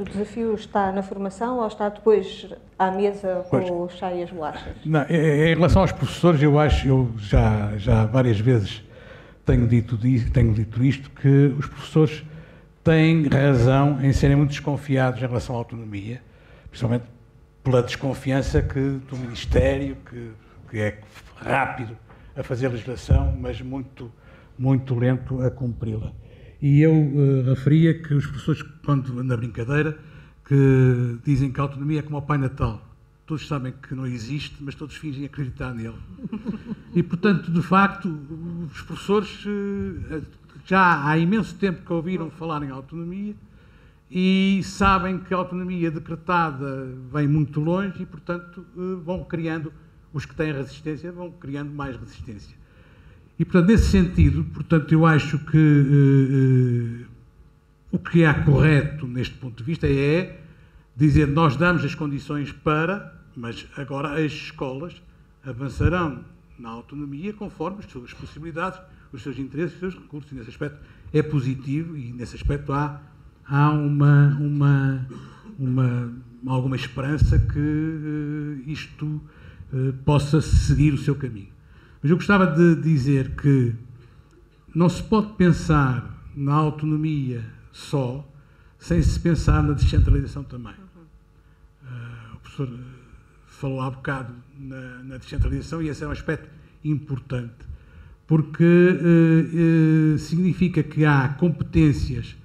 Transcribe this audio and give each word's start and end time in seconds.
O 0.00 0.04
desafio 0.04 0.54
está 0.54 0.90
na 0.92 1.02
formação 1.02 1.58
ou 1.58 1.66
está 1.66 1.88
depois 1.88 2.48
à 2.78 2.90
mesa 2.90 3.44
com 3.48 3.60
pois. 3.60 3.70
o 3.70 3.88
chá 3.88 4.12
e 4.12 4.22
as 4.22 4.30
bolachas? 4.30 4.74
Não, 4.84 5.02
em 5.08 5.54
relação 5.54 5.82
aos 5.82 5.92
professores, 5.92 6.42
eu 6.42 6.58
acho, 6.58 6.88
eu 6.88 7.10
já, 7.18 7.76
já 7.76 8.04
várias 8.06 8.38
vezes 8.40 8.82
tenho 9.44 9.66
dito, 9.66 9.98
tenho 10.32 10.52
dito 10.54 10.84
isto, 10.84 11.10
que 11.10 11.54
os 11.58 11.66
professores 11.66 12.24
têm 12.82 13.28
razão 13.28 13.98
em 14.02 14.12
serem 14.12 14.36
muito 14.36 14.50
desconfiados 14.50 15.22
em 15.22 15.26
relação 15.26 15.54
à 15.54 15.58
autonomia, 15.58 16.20
principalmente 16.70 17.04
pela 17.62 17.82
desconfiança 17.82 18.60
que 18.60 19.00
do 19.08 19.16
Ministério, 19.16 19.96
que, 20.08 20.30
que 20.70 20.78
é 20.78 20.98
rápido 21.36 21.96
a 22.36 22.42
fazer 22.42 22.68
legislação, 22.68 23.34
mas 23.38 23.60
muito, 23.60 24.12
muito 24.58 24.94
lento 24.94 25.40
a 25.42 25.50
cumpri-la. 25.50 26.12
E 26.64 26.80
eu 26.80 26.94
uh, 26.94 27.42
referia 27.50 27.92
que 27.92 28.14
os 28.14 28.24
professores, 28.24 28.62
quando 28.82 29.22
na 29.22 29.36
brincadeira, 29.36 29.98
que 30.46 31.18
dizem 31.22 31.52
que 31.52 31.60
a 31.60 31.62
autonomia 31.62 31.98
é 31.98 32.02
como 32.02 32.16
o 32.16 32.22
Pai 32.22 32.38
Natal. 32.38 32.82
Todos 33.26 33.46
sabem 33.46 33.74
que 33.82 33.94
não 33.94 34.06
existe, 34.06 34.56
mas 34.60 34.74
todos 34.74 34.96
fingem 34.96 35.26
acreditar 35.26 35.74
nele. 35.74 35.98
E, 36.94 37.02
portanto, 37.02 37.52
de 37.52 37.60
facto, 37.60 38.08
os 38.64 38.80
professores 38.80 39.44
uh, 39.44 40.22
já 40.64 41.06
há 41.06 41.18
imenso 41.18 41.54
tempo 41.56 41.84
que 41.84 41.92
ouviram 41.92 42.30
falar 42.30 42.62
em 42.62 42.70
autonomia 42.70 43.34
e 44.10 44.62
sabem 44.64 45.18
que 45.18 45.34
a 45.34 45.36
autonomia 45.36 45.90
decretada 45.90 46.96
vem 47.12 47.28
muito 47.28 47.60
longe 47.60 48.04
e, 48.04 48.06
portanto, 48.06 48.64
uh, 48.74 48.96
vão 49.04 49.22
criando, 49.22 49.70
os 50.14 50.24
que 50.24 50.34
têm 50.34 50.50
resistência 50.50 51.12
vão 51.12 51.30
criando 51.30 51.74
mais 51.74 51.94
resistência. 51.94 52.56
E, 53.38 53.44
portanto, 53.44 53.68
nesse 53.68 53.90
sentido, 53.90 54.44
portanto, 54.44 54.92
eu 54.92 55.04
acho 55.04 55.38
que 55.38 55.56
uh, 55.58 57.02
uh, 57.02 57.06
o 57.90 57.98
que 57.98 58.22
é 58.22 58.32
correto 58.32 59.06
neste 59.06 59.34
ponto 59.34 59.56
de 59.56 59.64
vista 59.64 59.88
é 59.88 60.40
dizer 60.96 61.26
nós 61.26 61.56
damos 61.56 61.84
as 61.84 61.94
condições 61.94 62.52
para, 62.52 63.12
mas 63.36 63.66
agora 63.76 64.24
as 64.24 64.32
escolas 64.32 65.02
avançarão 65.44 66.24
na 66.58 66.70
autonomia 66.70 67.32
conforme 67.32 67.80
as 67.80 67.90
suas 67.90 68.12
possibilidades, 68.12 68.80
os 69.12 69.22
seus 69.22 69.38
interesses, 69.38 69.74
os 69.74 69.80
seus 69.80 69.94
recursos. 69.94 70.30
E 70.30 70.34
nesse 70.36 70.50
aspecto 70.50 70.78
é 71.12 71.22
positivo 71.22 71.96
e 71.96 72.12
nesse 72.12 72.36
aspecto 72.36 72.72
há, 72.72 73.00
há 73.44 73.70
uma, 73.70 74.36
uma, 74.40 75.06
uma, 75.58 76.12
alguma 76.46 76.76
esperança 76.76 77.38
que 77.38 77.58
uh, 77.58 78.70
isto 78.70 79.06
uh, 79.72 79.92
possa 80.04 80.40
seguir 80.40 80.94
o 80.94 80.98
seu 80.98 81.16
caminho. 81.16 81.54
Mas 82.04 82.10
eu 82.10 82.18
gostava 82.18 82.46
de 82.46 82.82
dizer 82.82 83.30
que 83.30 83.72
não 84.74 84.90
se 84.90 85.02
pode 85.02 85.32
pensar 85.36 86.22
na 86.36 86.52
autonomia 86.52 87.42
só 87.72 88.30
sem 88.78 89.00
se 89.00 89.18
pensar 89.18 89.62
na 89.62 89.72
descentralização 89.72 90.44
também. 90.44 90.74
Uh, 90.74 92.34
o 92.34 92.38
professor 92.40 92.78
falou 93.46 93.80
há 93.80 93.90
bocado 93.90 94.34
na, 94.58 95.02
na, 95.02 95.16
descentralização 95.16 95.80
e 95.80 95.88
esse 95.88 96.04
é 96.04 96.06
um 96.06 96.10
aspecto 96.10 96.46
importante, 96.84 97.64
porque 98.26 98.62
uh, 98.62 100.14
uh, 100.14 100.18
significa 100.18 100.82
que 100.82 101.06
há 101.06 101.30
competências 101.30 102.36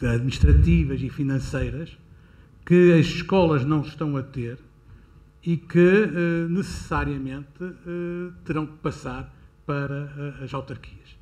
administrativas 0.00 1.02
e 1.02 1.10
financeiras 1.10 1.98
que 2.64 2.94
as 2.98 3.04
escolas 3.04 3.62
não 3.62 3.82
estão 3.82 4.16
a 4.16 4.22
ter 4.22 4.58
e 5.44 5.56
que 5.56 5.78
eh, 5.78 6.48
necessariamente 6.48 7.62
eh, 7.62 8.32
terão 8.44 8.66
que 8.66 8.76
passar 8.78 9.34
para 9.64 10.12
eh, 10.40 10.44
as 10.44 10.52
autarquias. 10.52 11.16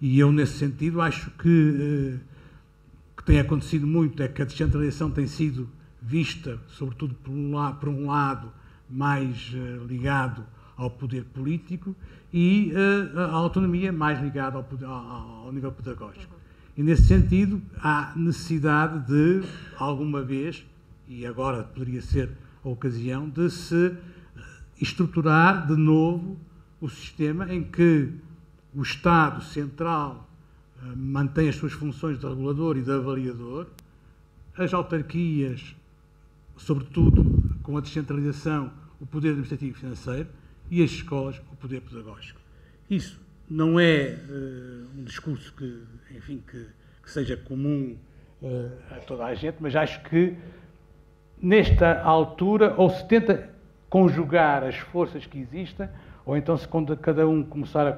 E 0.00 0.18
eu, 0.18 0.32
nesse 0.32 0.58
sentido, 0.58 1.00
acho 1.00 1.30
que 1.32 2.18
o 3.12 3.16
que 3.16 3.24
tem 3.24 3.38
acontecido 3.38 3.86
muito 3.86 4.20
é 4.20 4.26
que 4.26 4.42
a 4.42 4.44
descentralização 4.44 5.10
tem 5.10 5.28
sido 5.28 5.68
vista, 6.00 6.58
sobretudo 6.66 7.14
por 7.14 7.30
um, 7.30 7.54
lado, 7.54 7.78
por 7.78 7.88
um 7.88 8.06
lado 8.06 8.52
mais 8.90 9.52
ligado 9.88 10.44
ao 10.76 10.90
poder 10.90 11.22
político 11.26 11.94
e 12.32 12.72
a 13.14 13.30
autonomia 13.30 13.92
mais 13.92 14.20
ligada 14.20 14.58
ao, 14.58 15.44
ao 15.44 15.52
nível 15.52 15.70
pedagógico. 15.70 16.34
E, 16.76 16.82
nesse 16.82 17.04
sentido, 17.04 17.62
há 17.76 18.12
necessidade 18.16 19.06
de, 19.06 19.46
alguma 19.78 20.20
vez, 20.20 20.66
e 21.06 21.24
agora 21.24 21.62
poderia 21.62 22.02
ser 22.02 22.28
a 22.64 22.68
ocasião 22.68 23.28
de 23.28 23.50
se 23.50 23.86
eh, 23.86 24.40
estruturar 24.80 25.66
de 25.66 25.76
novo 25.76 26.38
o 26.80 26.88
sistema 26.88 27.52
em 27.52 27.62
que 27.62 28.10
o 28.74 28.82
Estado 28.82 29.42
Central 29.42 30.28
eh, 30.82 30.86
mantém 30.96 31.48
as 31.48 31.56
suas 31.56 31.72
funções 31.72 32.18
de 32.18 32.26
regulador 32.26 32.76
e 32.76 32.82
de 32.82 32.90
avaliador, 32.90 33.66
as 34.56 34.72
autarquias, 34.72 35.74
sobretudo 36.56 37.58
com 37.62 37.76
a 37.76 37.80
descentralização, 37.80 38.72
o 39.00 39.06
poder 39.06 39.30
administrativo 39.30 39.76
e 39.76 39.80
financeiro, 39.80 40.28
e 40.70 40.82
as 40.82 40.90
escolas, 40.90 41.40
o 41.52 41.56
poder 41.56 41.80
pedagógico. 41.80 42.40
Isso 42.88 43.20
não 43.48 43.78
é 43.78 44.18
uh, 44.28 44.98
um 44.98 45.04
discurso 45.04 45.52
que, 45.54 45.82
enfim, 46.16 46.42
que, 46.48 46.66
que 47.02 47.10
seja 47.10 47.36
comum 47.36 47.96
uh, 48.40 48.72
a 48.90 48.96
toda 49.00 49.24
a 49.24 49.34
gente, 49.34 49.56
mas 49.60 49.74
acho 49.76 50.02
que 50.04 50.36
nesta 51.42 52.00
altura, 52.00 52.74
ou 52.76 52.88
se 52.88 53.04
tenta 53.06 53.50
conjugar 53.90 54.62
as 54.62 54.76
forças 54.76 55.26
que 55.26 55.38
existem, 55.40 55.88
ou 56.24 56.36
então 56.36 56.56
se 56.56 56.68
quando 56.68 56.96
cada 56.96 57.26
um 57.26 57.42
começar 57.42 57.86
a, 57.86 57.92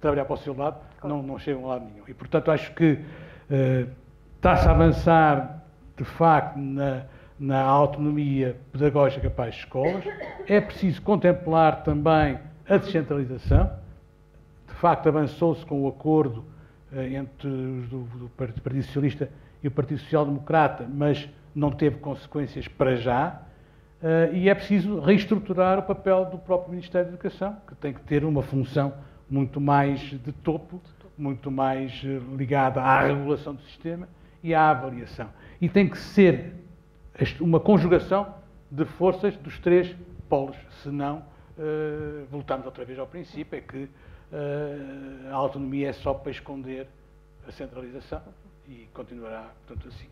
trabalhar 0.00 0.24
para 0.24 0.34
o 0.34 0.38
seu 0.38 0.56
lado, 0.56 0.76
não, 1.02 1.22
não 1.22 1.38
chegam 1.38 1.64
a 1.64 1.74
lado 1.74 1.84
nenhum. 1.84 2.04
E, 2.06 2.14
portanto, 2.14 2.50
acho 2.50 2.72
que 2.74 2.92
uh, 2.92 3.90
está-se 4.36 4.68
a 4.68 4.70
avançar, 4.70 5.64
de 5.96 6.04
facto, 6.04 6.56
na, 6.56 7.02
na 7.38 7.60
autonomia 7.60 8.56
pedagógica 8.72 9.28
para 9.28 9.50
as 9.50 9.56
escolas. 9.56 10.04
É 10.46 10.60
preciso 10.60 11.02
contemplar 11.02 11.82
também 11.82 12.38
a 12.68 12.76
descentralização. 12.76 13.70
De 14.68 14.74
facto, 14.74 15.08
avançou-se 15.08 15.66
com 15.66 15.82
o 15.82 15.88
acordo 15.88 16.44
uh, 16.92 17.00
entre 17.00 17.48
os 17.48 17.88
do, 17.88 18.04
do 18.04 18.28
Partido 18.36 18.82
Socialista 18.84 19.28
e 19.62 19.68
o 19.68 19.70
Partido 19.70 19.98
Social 20.00 20.24
Democrata, 20.24 20.88
mas 20.88 21.28
não 21.54 21.70
teve 21.70 21.96
consequências 21.98 22.68
para 22.68 22.96
já, 22.96 23.40
uh, 24.02 24.34
e 24.34 24.48
é 24.48 24.54
preciso 24.54 25.00
reestruturar 25.00 25.78
o 25.78 25.82
papel 25.82 26.26
do 26.26 26.38
próprio 26.38 26.72
Ministério 26.72 27.08
da 27.08 27.14
Educação, 27.14 27.56
que 27.66 27.74
tem 27.74 27.92
que 27.92 28.00
ter 28.02 28.24
uma 28.24 28.42
função 28.42 28.92
muito 29.28 29.60
mais 29.60 30.00
de 30.00 30.32
topo, 30.32 30.80
muito 31.18 31.50
mais 31.50 32.02
eh, 32.04 32.20
ligada 32.36 32.80
à 32.80 33.00
regulação 33.00 33.54
do 33.54 33.62
sistema 33.62 34.06
e 34.42 34.54
à 34.54 34.70
avaliação. 34.70 35.28
E 35.60 35.68
tem 35.68 35.88
que 35.88 35.98
ser 35.98 36.52
uma 37.40 37.58
conjugação 37.58 38.34
de 38.70 38.84
forças 38.84 39.36
dos 39.38 39.58
três 39.58 39.96
polos, 40.28 40.56
senão 40.82 41.24
uh, 41.56 42.26
voltamos 42.30 42.66
outra 42.66 42.84
vez 42.84 42.98
ao 42.98 43.06
princípio, 43.06 43.56
é 43.56 43.60
que 43.60 43.84
uh, 43.84 45.30
a 45.32 45.34
autonomia 45.34 45.88
é 45.88 45.92
só 45.92 46.12
para 46.12 46.30
esconder 46.30 46.86
a 47.48 47.52
centralização 47.52 48.20
e 48.68 48.88
continuará, 48.92 49.54
portanto, 49.66 49.88
assim. 49.88 50.08